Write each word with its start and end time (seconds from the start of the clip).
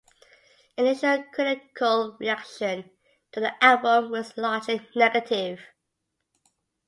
Initial 0.79 1.25
critical 1.31 2.17
reaction 2.19 2.89
to 3.33 3.39
the 3.39 3.63
album 3.63 4.09
was 4.09 4.35
largely 4.35 4.81
negative. 4.95 5.61